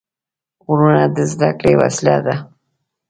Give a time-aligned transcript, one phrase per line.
[0.65, 2.35] غوږونه د زده کړې وسیله ده